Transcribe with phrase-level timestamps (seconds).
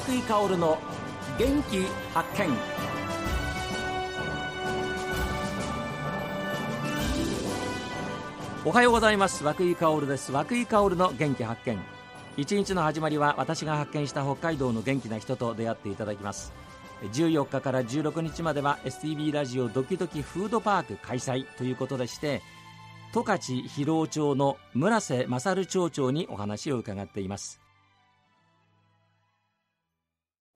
[0.00, 0.78] 井香の
[1.38, 1.82] 元気
[2.14, 2.48] 発見。
[8.64, 9.44] おはようございます。
[9.44, 10.32] 涌井香です。
[10.32, 11.78] 涌井香の元気発見。
[12.38, 16.54] 一日の始まりは私が発見した北海道の元気な人と出会っていただきます。
[17.12, 22.40] 14日から16日までは STB ラジオドキドキフードパーク開催ということでして
[23.12, 27.60] 十勝広尾町の村瀬勝町長にお話を伺っています。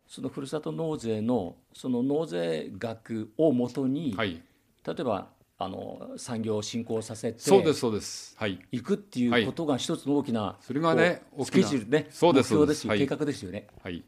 [0.07, 4.43] そのふるさと納税のその納税額をもとに、はい、
[4.87, 8.37] 例えばあの産業を振興させてそうですそうです。
[8.39, 8.61] はい。
[8.73, 12.07] 行くっていうことが一つの大きな、それがねスケジュールね。
[12.11, 13.67] そうです目標です計画ですよね。
[13.83, 14.05] はい。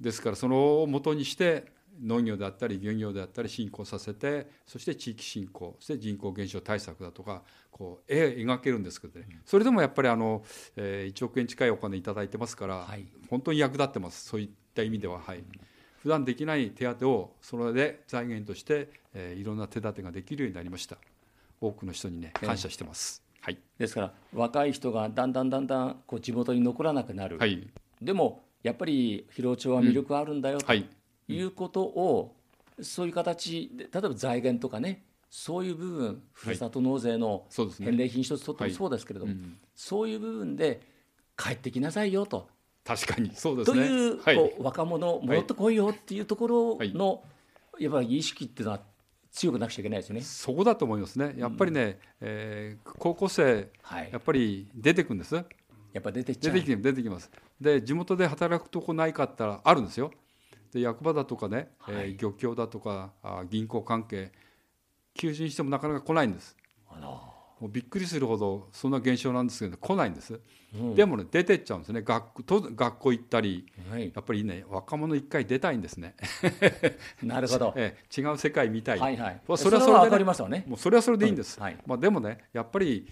[0.00, 1.66] ですからそのをもとにして
[2.02, 10.42] 農業であったり漁業であったり振興させてそして地域振興そして人口減少対策だとかこう絵描けるんですけどね、それでもやっぱりあの、
[10.76, 14.24] えー、1億円近いお金頂いてますから、はい、本当に役立ってます。
[14.24, 15.44] そういった意味でははい。
[16.02, 20.98] 普段できない手当をそれで財源として、えー、いろんな手立てができるようになりました。
[21.60, 27.66] 多くの人にね感謝してます、はい、ですから若い人がだんだんだんだんこう地元に残らなくなる、はい、
[28.02, 30.86] でもやっぱり広尾町は魅力あるんだよ、とい。
[31.42, 32.34] うことを、
[32.80, 39.34] そういう形で例えば財源とかねそういう部分ふるさと納税の返礼品一つとってもそうですけれども、
[39.74, 40.80] そういう部分で
[41.36, 42.48] 帰ってきなさいよと
[42.84, 43.88] 確かにそうですね。
[43.88, 47.22] という,、はい、こう若者戻ってこいよっていうところの、
[47.78, 48.80] やっぱり意識っていうのは
[49.32, 50.20] 強くなくちゃいけないですよね。
[50.20, 51.34] そこだと思いますね。
[51.36, 55.34] やっぱりね、うん、えー、高校生、はい、やっぱり出てくんです。
[55.34, 57.30] やっぱ出て出てき出てきます。
[57.60, 60.12] で地元で働くとこないかったらあるんですよ。
[60.72, 64.32] で役場だとかね、はい、えー、漁協だとかあ銀行関係
[65.14, 66.56] 求人してもなかなか来ないんです。
[66.88, 70.40] あらもうびっくりするほどそんな現象なんですけど来ないんです、
[70.74, 72.02] うん、でもね出てっちゃうんですね。
[72.02, 76.16] 学と学校行ったり、はい、やっぱりね若者一回出たいんですね。
[77.22, 81.62] なるほど、 え違う世界見たい、はいはい、それはそれで、ね、ね、もうそれはそれでいいんです、うん。
[81.62, 83.06] はい、まあ、でもねやっぱり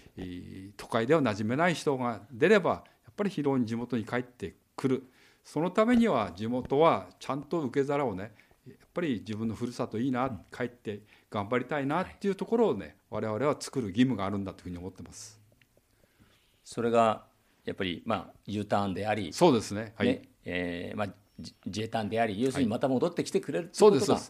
[0.75, 5.03] 都会では馴染めない人が出ればやっぱり広い地元に帰ってくる。
[5.43, 8.31] そのためには地元はちゃんと受け皿をね
[8.65, 15.39] やっぱり自分のふるさといいな、帰って頑張りたいなっていうところをね我々は作る義務があるんだというふうに思ってます。
[16.63, 17.25] それが
[17.63, 19.93] やっぱりまあ U ターンでありそうですね。
[19.95, 21.09] はい、ねえーまあ、
[21.67, 24.21] J ターンであり要するにまた戻ってきてくれるということが、は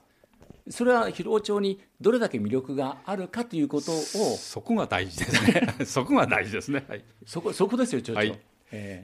[0.67, 5.75] い、それは広尾町にどれだけ魅力があるかということをそこが大事ですね。
[5.87, 8.29] そこが大事ですね、はい、そこそこですよ町長、はい。
[8.31, 8.35] だ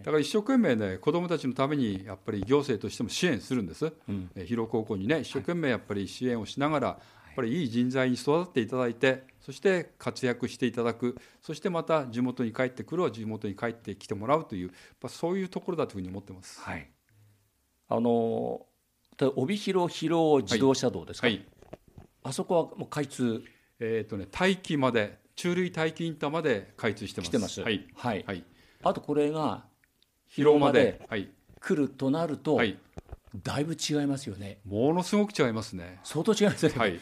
[0.03, 14.71] から一生懸命ね子どもたちのためにやっぱり行政としても支援するんです、うん、広高校にね一生懸命やっぱり支援をしながら、やっぱりいい人材に育っていただいてそして活躍していただくそしてまた地元に帰ってくるは地元に帰ってきてもらうという
[15.07, 16.59] そういうところだというふうに思ってます。
[16.61, 16.89] はい、
[17.87, 18.65] あの
[19.35, 21.45] 帯広広尾自動車道ですか、はいはい、
[22.23, 23.43] あそこはもう開通
[23.79, 27.27] えっ、ー、とね大気まで中類大気インターまで開通してます。
[27.27, 28.43] してますはい、はい、はい
[28.83, 29.65] あとこれが
[30.27, 31.01] 広尾まで
[31.59, 32.61] 来るとなると、
[33.43, 34.59] だいぶ違いますよね。
[34.65, 35.99] ものすごく違いますね。
[36.03, 36.73] 相当違いますね。
[36.77, 36.99] はい。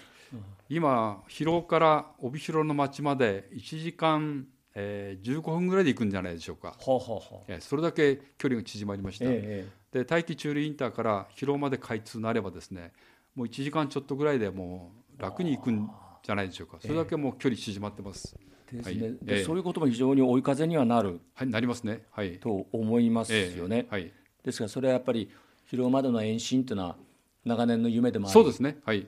[0.69, 6.75] 今広尾から帯広の町まで1時間、えー、15分ぐらいで行くんじゃないでしょうか。
[6.79, 9.25] はははえそれだけ距離が縮まりました。
[9.27, 12.91] ええ、で大気中流インターから広尾まで開通なればですね、
[13.35, 15.89] もう1時間ちょっとぐらいでもう楽に行くん
[16.23, 16.77] じゃないでしょうか。
[16.81, 18.37] それだけもう距離縮まってます。
[18.71, 24.11] ですね、はい、そういうことも非常に追い風にはなる、はい、なりますね、はい、と思いますよね、はい、
[24.43, 25.31] ですからそれはやっぱり
[25.67, 26.97] 広尾までの延伸というのは
[27.45, 28.33] 長年の夢でもあり。
[28.33, 29.07] そうですね、はい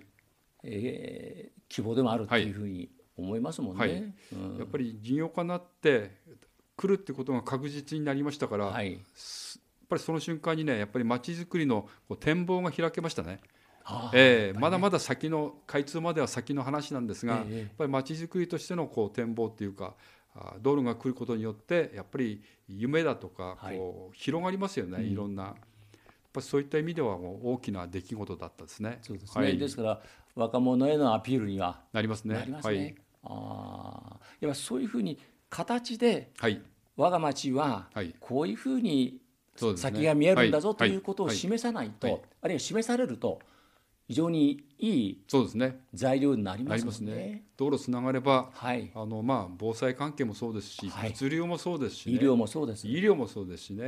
[0.64, 3.92] えー、希望でもあるというふうに思いますもんね、はい。
[4.34, 6.18] うん、やっぱり事業家になって
[6.76, 9.02] 来るってことが確実になりましたから、はい、やっ
[9.90, 11.90] ぱりその瞬間にねやっぱりまちづくりの
[12.20, 13.40] 展望が開けましたね。
[14.14, 17.46] えー、まだまだ先の開通までは先の話なんですが、やっ
[17.76, 19.96] ぱりまちづくりとしてのこう展望っていうか
[20.62, 25.44] 道路が来ることによってやっぱり夢だとかこう広がりますよね、い、ろんな。
[25.44, 25.56] やっ
[26.32, 29.00] ぱそういった意味ではもう大きな出来事だったですね。
[29.02, 29.44] そうですね。
[29.44, 30.02] はい、ですから
[30.40, 32.36] 若者へのアピールにはなりますね。
[32.36, 32.60] ね。
[32.64, 32.96] はい。
[33.24, 35.20] ああ、やっぱそういうふうに
[35.50, 36.62] 形で、はい、
[36.96, 37.90] 我が町は
[38.22, 39.20] こういうふうに
[39.76, 43.40] 先が見えるんだぞということを示さないと、あるいは示されると
[44.08, 45.82] 非常にいいそうですね。
[45.94, 53.88] 材料になりますね、ね、道路つながれば、はい、あのまあ防災関係もそうですし、はい、物流もそうですし、ね、医療もそうです、医療もそうですしね。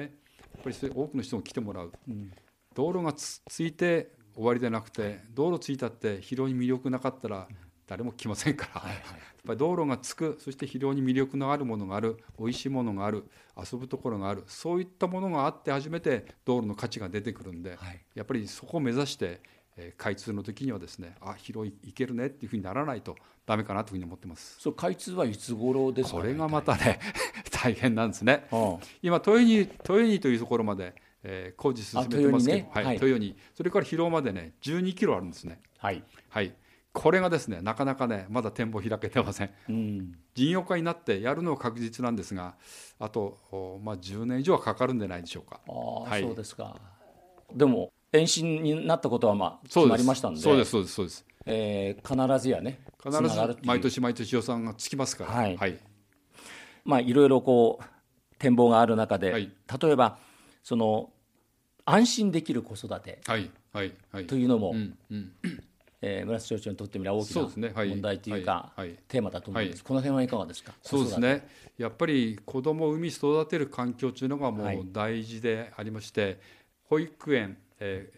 [0.53, 2.31] やっぱり多くの人も来てもらう、うん、
[2.75, 7.47] 道路がつついて終わりでなくて道路ついたって広い魅力なかったら
[7.87, 9.01] 誰も来ませんから、やっ
[9.45, 13.25] ぱり道路がつくそして非常に魅力のあるものがある美味しいものがある
[13.57, 19.41] 遊ぶところがあるそういったものがあって初めて道路の価値が出てくるんで、はい、やっぱりそこを目指して
[19.77, 24.57] え開通の時にはですねあ広いいけるねっていうふうにならないとダメかなというふうに思ってます。
[24.59, 26.99] そう開通はいつ頃ですか、ね、これがまたね
[27.51, 28.47] 大変なんですね、
[29.03, 35.59] 今豊仁豊仁というところまで、えー、工事進めてますけど、ね、はい、はい、豊仁それから広尾までね12キロあるんですね。
[35.77, 36.53] はい、はい、
[36.93, 42.55] これがですねなかなかねまだ展望開けてません、うん、事業化になってやるのは確実なんですが
[42.99, 45.59] あと、まあ、10年以上はかかるんじゃないでしょうか。
[45.67, 45.71] あ、
[46.09, 46.75] はい、そうですか。
[47.53, 50.41] でも延伸になったことはまあ決まりましたんで。
[50.41, 55.77] そうですそうですそうです、えー、必ずやね必ず毎年毎年予算がつきますから、はい、はい、
[56.83, 57.85] まあいろいろこう
[58.37, 59.51] 展望がある中で、はい、
[59.81, 60.17] 例えば
[60.63, 61.11] その
[61.85, 63.19] 安心できる子育て
[64.27, 64.75] というのも、
[66.01, 67.41] えー、村瀬町長にとってみれば大きな
[67.85, 70.73] 問題というか、ねはい、テーマだと思うんです、はい、この辺はいかがですか？
[70.81, 71.47] そうですね。
[71.77, 76.39] やっぱり子どもを産み育てる環境というのがもう大事でありまして、
[76.85, 78.11] 保育園え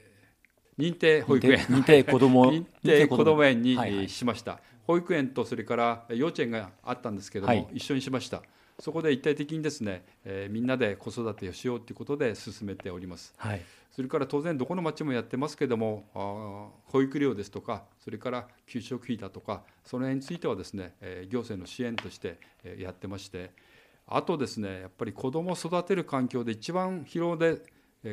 [0.77, 1.59] ー、認定保育園。
[1.67, 8.43] 認定子ども認定子ども 園に、はいはい、しました、保育園とそれから幼稚園があったんですけども、はい、一緒にしました
[8.83, 13.61] そこで一体的にですね、えー、みんなで子育てをしようということで進めております、はい、
[13.95, 23.51] それから当然どこの町もやってますけどもあ保育料ですとかそれから給食費だとかその辺についてはですね、えー、行政の支援として、えー、やってまして
[24.05, 27.61] あとですねやっぱり子どもを育てる環境で一番疲労でえ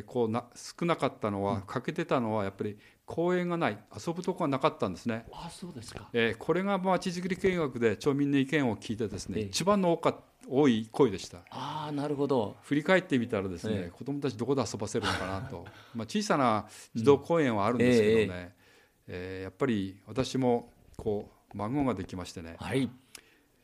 [0.07, 5.27] こうな少なかったのは欠けてたのはやっぱり公園がない遊ぶとこがなかったんですね。
[5.33, 10.17] あそうですか、えー、これがまちづくり見学で町民の意見を聞いてですね、えー、一番の多か
[10.49, 11.39] 多い声でした。
[11.51, 12.57] あなるほど。
[12.63, 15.67] 振り返ってみたらですね、えー、子どもたちどこで遊ばせるのかなと。
[15.95, 18.55] まあ小さな児童公園はあるんですけどね、うん、え
[19.09, 22.89] えー、やっぱり私もこう孫ができましてね、はい。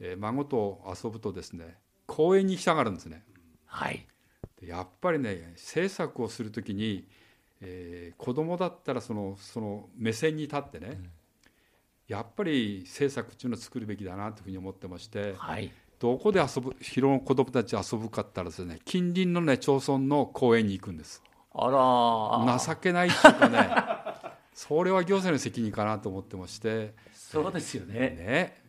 [0.01, 3.25] えー、孫と遊ぶとですね公園に行きたがるんですね。
[3.65, 4.07] はい
[4.63, 7.07] やっぱりね政策をする時に、
[7.61, 11.11] えー、子供だったらそのその目線に立ってね、うん、
[12.09, 21.23] やっぱり政策っていうのを作るべきだなというふうに思ってまして、はい、どこで遊ぶ広の子供たち遊ぶかったらですね近隣のね町村の公園に行くんです。
[21.59, 21.71] あ
[22.47, 23.71] ら情けないっていうかね
[24.53, 26.95] それは行政の責任かなと思ってまして。
[27.13, 27.95] そうですよね。
[27.95, 28.66] ね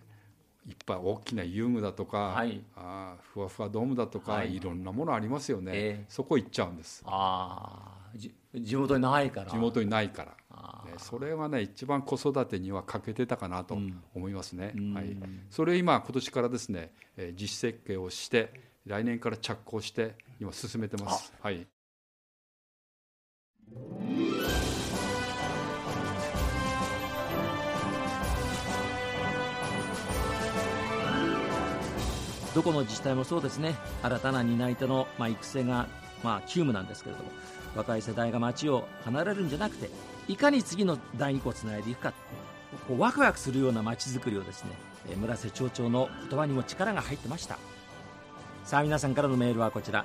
[0.68, 7.04] いっぱい大きな遊具だとか、はい、あふわふわドームだとか、はい、いろんなものありますよね、えー、そこ行っちゃうんです。
[7.06, 7.94] あ
[8.54, 9.52] 地元にないから。
[9.52, 10.32] 地元にないから、
[10.86, 13.78] ね、それはね一番子育てには欠けてたかなと
[14.14, 15.18] 思いますね、うん、はい、
[15.50, 16.92] それ今今年からですね
[17.40, 18.52] 実設計をして
[18.86, 21.34] 来年から着工して今進めてます。
[21.42, 21.68] はい
[32.58, 33.76] どこの自治体もそうですね。
[34.02, 35.86] 新たな担い手の、まあ、育成が、
[36.24, 37.30] まあ、急務なんですけれども
[37.76, 39.92] 若い世代が町を離れるんじゃなくて
[40.28, 42.14] いかに次の第二個をつないでいくか
[42.88, 44.72] こうワクワクするような町づくりをですね
[45.18, 47.60] 村瀬町長の言葉にも力が入ってました。
[48.66, 50.04] さあ皆さんからのメールはこちら。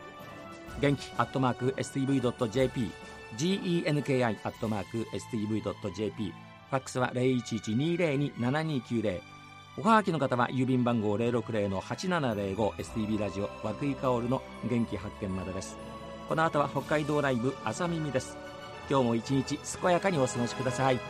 [0.78, 2.90] 元気アットマーク STV.jp
[3.38, 6.34] genki アットマーク STV.jp
[6.68, 9.31] ファックスは0112027290
[9.78, 15.78] おはがきの方は郵便番号 060-8705STB ラジオ和久井薫の元気発見までです。
[16.28, 18.36] この後は北海道ライブ朝耳です。
[18.90, 21.00] 今日も一日健やかにお過ごしください。